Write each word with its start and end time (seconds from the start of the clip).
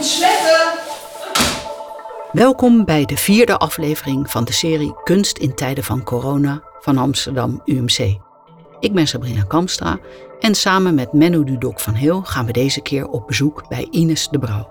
ontsmetten. 0.00 0.78
Welkom 2.32 2.84
bij 2.84 3.04
de 3.04 3.16
vierde 3.16 3.58
aflevering 3.58 4.30
van 4.30 4.44
de 4.44 4.52
serie 4.52 4.94
Kunst 5.04 5.38
in 5.38 5.54
tijden 5.54 5.84
van 5.84 6.02
corona 6.02 6.62
van 6.80 6.98
Amsterdam 6.98 7.62
UMC. 7.64 8.18
Ik 8.80 8.92
ben 8.92 9.06
Sabrina 9.06 9.42
Kamstra 9.42 9.98
en 10.38 10.54
samen 10.54 10.94
met 10.94 11.12
Menno 11.12 11.44
Dudok 11.44 11.80
van 11.80 11.94
Heel 11.94 12.22
gaan 12.22 12.46
we 12.46 12.52
deze 12.52 12.80
keer 12.80 13.08
op 13.08 13.26
bezoek 13.26 13.68
bij 13.68 13.88
Ines 13.90 14.28
de 14.28 14.38
Brouw. 14.38 14.68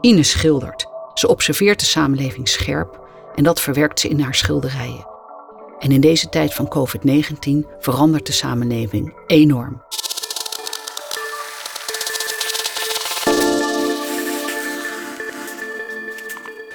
Ines 0.00 0.30
schildert. 0.30 0.86
Ze 1.14 1.28
observeert 1.28 1.80
de 1.80 1.86
samenleving 1.86 2.48
scherp 2.48 3.00
en 3.34 3.44
dat 3.44 3.60
verwerkt 3.60 4.00
ze 4.00 4.08
in 4.08 4.20
haar 4.20 4.34
schilderijen. 4.34 5.06
En 5.78 5.92
in 5.92 6.00
deze 6.00 6.28
tijd 6.28 6.54
van 6.54 6.68
COVID-19 6.68 7.78
verandert 7.78 8.26
de 8.26 8.32
samenleving 8.32 9.14
enorm. 9.26 9.82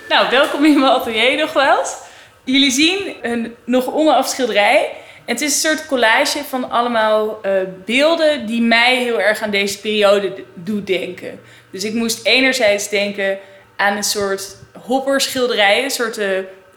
Nou, 0.10 0.30
welkom 0.30 0.66
in 0.66 0.80
mijn 0.80 0.92
atelier 0.92 1.38
nogmaals. 1.38 1.96
Jullie 2.44 2.72
zien 2.72 3.16
een 3.22 3.56
nog 3.64 3.94
onaf 3.94 4.28
schilderij. 4.28 4.92
Het 5.26 5.42
is 5.42 5.54
een 5.54 5.70
soort 5.70 5.88
collage 5.88 6.44
van 6.44 6.72
allemaal 6.72 7.40
uh, 7.46 7.52
beelden 7.86 8.46
die 8.46 8.62
mij 8.62 8.96
heel 8.96 9.22
erg 9.22 9.42
aan 9.42 9.50
deze 9.50 9.80
periode 9.80 10.34
doen 10.54 10.84
denken. 10.84 11.40
Dus 11.72 11.84
ik 11.84 11.94
moest 11.94 12.26
enerzijds 12.26 12.90
denken 12.90 13.38
aan 13.76 13.96
een 13.96 14.04
soort 14.04 14.56
hopperschilderijen, 14.86 15.84
een 15.84 15.92
soort 15.92 16.18
uh, 16.18 16.28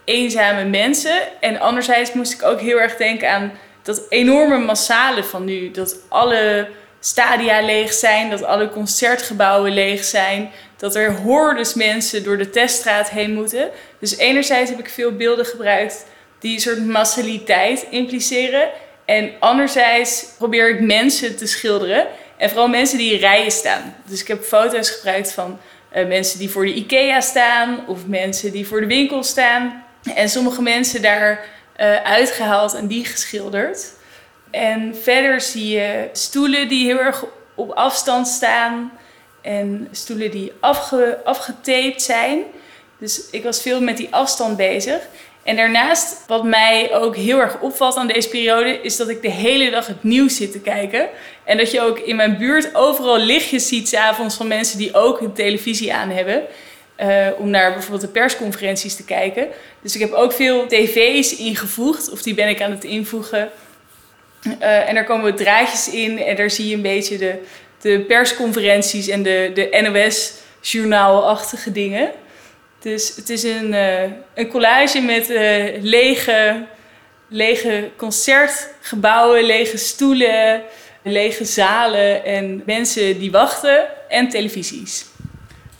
eenzame 0.04 0.64
mensen. 0.64 1.18
En 1.40 1.60
anderzijds 1.60 2.12
moest 2.12 2.32
ik 2.32 2.42
ook 2.42 2.60
heel 2.60 2.80
erg 2.80 2.96
denken 2.96 3.30
aan 3.30 3.52
dat 3.82 4.02
enorme 4.08 4.58
massale 4.58 5.24
van 5.24 5.44
nu. 5.44 5.70
Dat 5.70 5.96
alle 6.08 6.68
stadia 7.00 7.60
leeg 7.60 7.92
zijn, 7.92 8.30
dat 8.30 8.44
alle 8.44 8.70
concertgebouwen 8.70 9.72
leeg 9.72 10.04
zijn, 10.04 10.50
dat 10.76 10.94
er 10.94 11.12
hordes 11.12 11.74
mensen 11.74 12.24
door 12.24 12.38
de 12.38 12.50
teststraat 12.50 13.10
heen 13.10 13.34
moeten. 13.34 13.70
Dus 14.00 14.16
enerzijds 14.16 14.70
heb 14.70 14.78
ik 14.78 14.88
veel 14.88 15.16
beelden 15.16 15.46
gebruikt 15.46 16.06
die 16.38 16.54
een 16.54 16.60
soort 16.60 16.86
massaliteit 16.86 17.86
impliceren. 17.90 18.68
En 19.04 19.32
anderzijds 19.38 20.26
probeer 20.36 20.68
ik 20.68 20.80
mensen 20.80 21.36
te 21.36 21.46
schilderen. 21.46 22.06
En 22.36 22.48
vooral 22.48 22.68
mensen 22.68 22.98
die 22.98 23.12
in 23.12 23.18
rijen 23.18 23.50
staan. 23.50 23.94
Dus 24.06 24.20
ik 24.20 24.28
heb 24.28 24.44
foto's 24.44 24.90
gebruikt 24.90 25.32
van 25.32 25.58
uh, 25.96 26.06
mensen 26.06 26.38
die 26.38 26.50
voor 26.50 26.64
de 26.64 26.74
IKEA 26.74 27.20
staan 27.20 27.86
of 27.86 28.06
mensen 28.06 28.52
die 28.52 28.66
voor 28.66 28.80
de 28.80 28.86
winkel 28.86 29.22
staan. 29.22 29.84
En 30.14 30.28
sommige 30.28 30.62
mensen 30.62 31.02
daar 31.02 31.44
uh, 31.80 32.02
uitgehaald 32.02 32.74
en 32.74 32.86
die 32.86 33.04
geschilderd. 33.04 33.92
En 34.50 34.96
verder 35.02 35.40
zie 35.40 35.68
je 35.68 36.08
stoelen 36.12 36.68
die 36.68 36.84
heel 36.86 36.98
erg 36.98 37.24
op 37.54 37.70
afstand 37.70 38.28
staan. 38.28 38.92
En 39.42 39.88
stoelen 39.92 40.30
die 40.30 40.52
afge, 40.60 41.18
afgetaped 41.24 42.02
zijn. 42.02 42.42
Dus 42.98 43.30
ik 43.30 43.42
was 43.42 43.62
veel 43.62 43.80
met 43.80 43.96
die 43.96 44.08
afstand 44.10 44.56
bezig. 44.56 45.00
En 45.42 45.56
daarnaast, 45.56 46.24
wat 46.26 46.44
mij 46.44 46.94
ook 46.94 47.16
heel 47.16 47.38
erg 47.38 47.60
opvalt 47.60 47.96
aan 47.96 48.06
deze 48.06 48.28
periode, 48.28 48.80
is 48.82 48.96
dat 48.96 49.08
ik 49.08 49.22
de 49.22 49.30
hele 49.30 49.70
dag 49.70 49.86
het 49.86 50.02
nieuws 50.02 50.36
zit 50.36 50.52
te 50.52 50.60
kijken. 50.60 51.08
En 51.44 51.56
dat 51.56 51.70
je 51.70 51.80
ook 51.80 51.98
in 51.98 52.16
mijn 52.16 52.36
buurt 52.36 52.74
overal 52.74 53.18
lichtjes 53.18 53.68
ziet 53.68 53.88
s'avonds 53.88 54.36
van 54.36 54.46
mensen 54.46 54.78
die 54.78 54.94
ook 54.94 55.20
hun 55.20 55.32
televisie 55.32 55.94
aan 55.94 56.10
hebben. 56.10 56.42
Uh, 57.00 57.26
om 57.38 57.50
naar 57.50 57.72
bijvoorbeeld 57.72 58.00
de 58.00 58.20
persconferenties 58.20 58.96
te 58.96 59.04
kijken. 59.04 59.48
Dus 59.82 59.94
ik 59.94 60.00
heb 60.00 60.12
ook 60.12 60.32
veel 60.32 60.66
tv's 60.66 61.36
ingevoegd, 61.36 62.10
of 62.10 62.22
die 62.22 62.34
ben 62.34 62.48
ik 62.48 62.62
aan 62.62 62.70
het 62.70 62.84
invoegen. 62.84 63.50
Uh, 64.42 64.88
en 64.88 64.94
daar 64.94 65.04
komen 65.04 65.36
draadjes 65.36 65.88
in 65.88 66.22
en 66.22 66.36
daar 66.36 66.50
zie 66.50 66.68
je 66.68 66.74
een 66.74 66.82
beetje 66.82 67.18
de, 67.18 67.42
de 67.80 68.00
persconferenties 68.00 69.08
en 69.08 69.22
de, 69.22 69.50
de 69.54 69.90
NOS-journaalachtige 69.92 71.72
dingen. 71.72 72.10
Dus 72.80 73.12
het 73.16 73.28
is 73.28 73.42
een, 73.42 73.72
uh, 73.72 74.02
een 74.34 74.48
collage 74.48 75.00
met 75.00 75.30
uh, 75.30 75.64
lege, 75.80 76.66
lege 77.28 77.90
concertgebouwen, 77.96 79.44
lege 79.44 79.76
stoelen, 79.76 80.62
lege 81.02 81.44
zalen 81.44 82.24
en 82.24 82.62
mensen 82.66 83.18
die 83.18 83.30
wachten 83.30 83.84
en 84.08 84.28
televisies. 84.28 85.06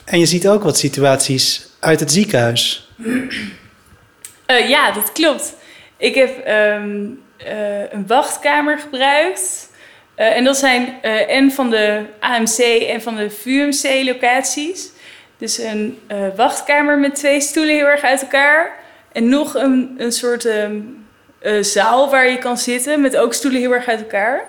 En 0.05 0.19
je 0.19 0.27
ziet 0.27 0.49
ook 0.49 0.63
wat 0.63 0.79
situaties 0.79 1.67
uit 1.81 2.01
het 2.01 2.13
ziekenhuis. 2.13 2.89
Ja, 4.47 4.93
dat 4.93 5.13
klopt. 5.13 5.55
Ik 5.97 6.15
heb 6.15 6.49
um, 6.49 7.23
een 7.91 8.07
wachtkamer 8.07 8.79
gebruikt. 8.79 9.71
en 10.15 10.45
dat 10.45 10.57
zijn 10.57 11.03
en 11.29 11.53
van 11.53 11.71
de 11.71 12.05
AMC 12.21 12.59
en 12.89 13.03
van 13.03 13.17
de 13.17 13.31
VUMC 13.31 14.05
locaties. 14.05 14.91
Dus 15.39 15.59
een 15.59 15.99
wachtkamer 16.37 16.99
met 16.99 17.15
twee 17.15 17.41
stoelen 17.41 17.75
heel 17.75 17.87
erg 17.87 18.03
uit 18.03 18.23
elkaar. 18.23 18.77
En 19.13 19.29
nog 19.29 19.55
een, 19.55 19.95
een 19.99 20.13
soort 20.13 20.45
um, 20.45 21.07
zaal 21.61 22.11
waar 22.11 22.31
je 22.31 22.39
kan 22.39 22.59
zitten 22.59 23.01
met 23.01 23.17
ook 23.17 23.35
stoelen 23.35 23.61
heel 23.61 23.73
erg 23.73 23.87
uit 23.87 24.01
elkaar. 24.01 24.45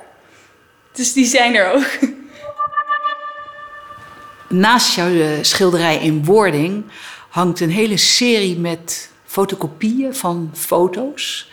Dus 0.91 1.13
die 1.13 1.25
zijn 1.25 1.55
er 1.55 1.71
ook. 1.71 1.87
Naast 4.49 4.95
jouw 4.95 5.41
schilderij 5.41 5.97
in 5.97 6.25
wording 6.25 6.83
hangt 7.29 7.59
een 7.59 7.69
hele 7.69 7.97
serie 7.97 8.57
met 8.57 9.09
fotocopieën 9.25 10.15
van 10.15 10.51
foto's. 10.53 11.51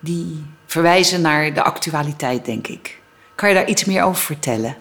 Die 0.00 0.44
verwijzen 0.66 1.20
naar 1.20 1.54
de 1.54 1.62
actualiteit, 1.62 2.44
denk 2.44 2.66
ik. 2.66 2.98
Kan 3.34 3.48
je 3.48 3.54
daar 3.54 3.68
iets 3.68 3.84
meer 3.84 4.02
over 4.02 4.22
vertellen? 4.22 4.76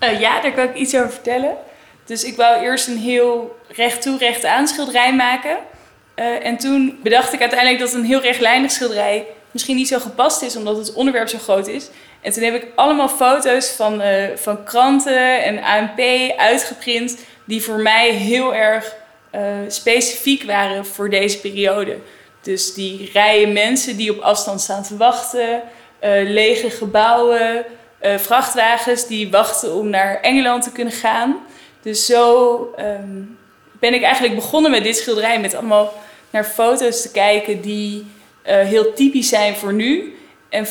ja, 0.00 0.40
daar 0.40 0.52
kan 0.52 0.64
ik 0.64 0.74
iets 0.74 0.94
over 0.94 1.10
vertellen. 1.10 1.56
Dus 2.04 2.24
ik 2.24 2.36
wou 2.36 2.62
eerst 2.62 2.88
een 2.88 2.98
heel 2.98 3.58
recht 3.68 4.02
toe, 4.02 4.18
recht 4.18 4.44
aan 4.44 4.68
schilderij 4.68 5.14
maken. 5.14 5.58
Uh, 6.16 6.46
en 6.46 6.56
toen 6.56 6.98
bedacht 7.02 7.32
ik 7.32 7.40
uiteindelijk 7.40 7.80
dat 7.80 7.92
een 7.92 8.04
heel 8.04 8.20
rechtlijnig 8.20 8.70
schilderij 8.70 9.26
misschien 9.50 9.76
niet 9.76 9.88
zo 9.88 9.98
gepast 9.98 10.42
is, 10.42 10.56
omdat 10.56 10.76
het 10.76 10.92
onderwerp 10.92 11.28
zo 11.28 11.38
groot 11.38 11.68
is. 11.68 11.88
En 12.20 12.32
toen 12.32 12.42
heb 12.42 12.54
ik 12.54 12.66
allemaal 12.74 13.08
foto's 13.08 13.68
van, 13.68 14.00
uh, 14.02 14.24
van 14.36 14.64
kranten 14.64 15.44
en 15.44 15.62
ANP 15.62 16.00
uitgeprint, 16.36 17.18
die 17.44 17.62
voor 17.62 17.78
mij 17.78 18.10
heel 18.10 18.54
erg 18.54 18.98
specifiek 19.68 20.42
waren 20.42 20.86
voor 20.86 21.10
deze 21.10 21.40
periode. 21.40 21.98
Dus 22.40 22.74
die 22.74 23.10
rijen 23.12 23.52
mensen 23.52 23.96
die 23.96 24.10
op 24.10 24.18
afstand 24.18 24.60
staan 24.60 24.82
te 24.82 24.96
wachten, 24.96 25.62
lege 26.24 26.70
gebouwen, 26.70 27.64
vrachtwagens 28.16 29.06
die 29.06 29.30
wachten 29.30 29.74
om 29.74 29.88
naar 29.88 30.20
Engeland 30.20 30.62
te 30.62 30.72
kunnen 30.72 30.92
gaan. 30.92 31.36
Dus 31.82 32.06
zo 32.06 32.74
um, 32.78 33.38
ben 33.72 33.94
ik 33.94 34.02
eigenlijk 34.02 34.34
begonnen 34.34 34.70
met 34.70 34.84
dit 34.84 34.96
schilderij. 34.96 35.40
Met 35.40 35.54
allemaal 35.54 35.92
naar 36.30 36.44
foto's 36.44 37.02
te 37.02 37.10
kijken 37.10 37.60
die 37.60 38.06
uh, 38.46 38.58
heel 38.60 38.92
typisch 38.92 39.28
zijn 39.28 39.56
voor 39.56 39.72
nu. 39.72 40.14
En 40.48 40.66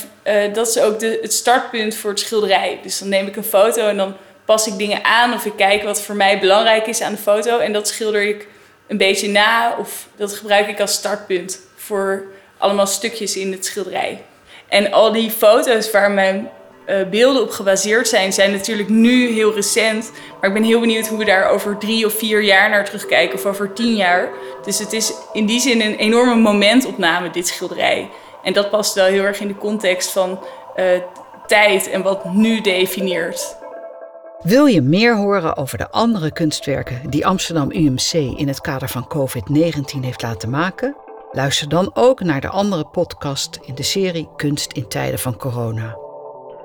dat 0.53 0.67
is 0.67 0.79
ook 0.79 0.99
de, 0.99 1.19
het 1.21 1.33
startpunt 1.33 1.95
voor 1.95 2.09
het 2.09 2.19
schilderij. 2.19 2.79
Dus 2.83 2.99
dan 2.99 3.09
neem 3.09 3.27
ik 3.27 3.35
een 3.35 3.43
foto 3.43 3.87
en 3.87 3.97
dan 3.97 4.15
pas 4.45 4.67
ik 4.67 4.77
dingen 4.77 5.03
aan. 5.03 5.33
Of 5.33 5.45
ik 5.45 5.55
kijk 5.55 5.83
wat 5.83 6.01
voor 6.01 6.15
mij 6.15 6.39
belangrijk 6.39 6.87
is 6.87 7.01
aan 7.01 7.11
de 7.11 7.17
foto. 7.17 7.57
En 7.57 7.73
dat 7.73 7.87
schilder 7.87 8.21
ik 8.21 8.47
een 8.89 8.97
beetje 8.97 9.29
na. 9.29 9.75
Of 9.79 10.07
dat 10.15 10.33
gebruik 10.33 10.67
ik 10.67 10.79
als 10.79 10.93
startpunt 10.93 11.59
voor 11.75 12.25
allemaal 12.57 12.87
stukjes 12.87 13.35
in 13.35 13.51
het 13.51 13.65
schilderij. 13.65 14.23
En 14.67 14.91
al 14.91 15.11
die 15.11 15.31
foto's 15.31 15.91
waar 15.91 16.11
mijn 16.11 16.49
uh, 16.89 16.95
beelden 17.09 17.41
op 17.41 17.49
gebaseerd 17.49 18.07
zijn, 18.07 18.33
zijn 18.33 18.51
natuurlijk 18.51 18.89
nu 18.89 19.27
heel 19.27 19.53
recent. 19.53 20.11
Maar 20.39 20.49
ik 20.49 20.55
ben 20.55 20.63
heel 20.63 20.79
benieuwd 20.79 21.07
hoe 21.07 21.17
we 21.17 21.25
daar 21.25 21.49
over 21.49 21.77
drie 21.77 22.05
of 22.05 22.13
vier 22.13 22.41
jaar 22.41 22.69
naar 22.69 22.85
terugkijken, 22.85 23.37
of 23.37 23.45
over 23.45 23.73
tien 23.73 23.95
jaar. 23.95 24.29
Dus 24.65 24.79
het 24.79 24.93
is 24.93 25.13
in 25.33 25.45
die 25.45 25.59
zin 25.59 25.81
een 25.81 25.95
enorme 25.95 26.35
momentopname, 26.35 27.29
dit 27.29 27.47
schilderij. 27.47 28.09
En 28.43 28.53
dat 28.53 28.69
past 28.69 28.93
wel 28.93 29.05
heel 29.05 29.23
erg 29.23 29.39
in 29.39 29.47
de 29.47 29.57
context 29.57 30.11
van 30.11 30.39
uh, 30.77 30.85
tijd 31.47 31.89
en 31.89 32.01
wat 32.01 32.25
nu 32.25 32.61
definieert. 32.61 33.57
Wil 34.39 34.65
je 34.65 34.81
meer 34.81 35.17
horen 35.17 35.57
over 35.57 35.77
de 35.77 35.91
andere 35.91 36.31
kunstwerken 36.31 37.09
die 37.09 37.25
Amsterdam 37.25 37.71
UMC 37.71 38.13
in 38.13 38.47
het 38.47 38.61
kader 38.61 38.89
van 38.89 39.07
COVID-19 39.07 39.99
heeft 40.01 40.21
laten 40.21 40.49
maken? 40.49 40.95
Luister 41.31 41.69
dan 41.69 41.91
ook 41.93 42.19
naar 42.19 42.41
de 42.41 42.49
andere 42.49 42.85
podcast 42.85 43.59
in 43.61 43.75
de 43.75 43.83
serie 43.83 44.29
Kunst 44.35 44.73
in 44.73 44.87
tijden 44.87 45.19
van 45.19 45.37
corona. 45.37 45.97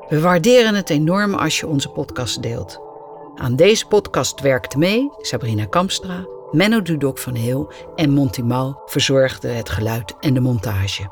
We 0.09 0.21
waarderen 0.21 0.75
het 0.75 0.91
enorm 0.91 1.35
als 1.35 1.61
je 1.61 1.67
onze 1.67 1.89
podcast 1.89 2.43
deelt. 2.43 2.81
Aan 3.35 3.57
deze 3.57 3.87
podcast 3.87 4.41
werkte 4.41 4.79
mee 4.79 5.11
Sabrina 5.19 5.65
Kamstra, 5.65 6.27
Menno 6.51 6.83
Dudok 6.83 7.19
van 7.19 7.35
Heel 7.35 7.73
en 7.95 8.11
Monty 8.11 8.41
Mal 8.41 8.83
verzorgden 8.87 9.57
het 9.57 9.69
geluid 9.69 10.15
en 10.21 10.35
de 10.35 10.41
montage. 10.41 11.11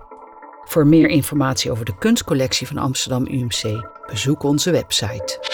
Voor 0.65 0.87
meer 0.87 1.09
informatie 1.09 1.71
over 1.71 1.85
de 1.85 1.99
kunstcollectie 1.99 2.67
van 2.67 2.79
Amsterdam 2.79 3.27
UMC 3.27 3.91
bezoek 4.07 4.43
onze 4.43 4.71
website. 4.71 5.52